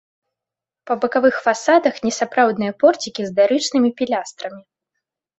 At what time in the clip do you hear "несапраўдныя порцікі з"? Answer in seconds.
2.07-3.31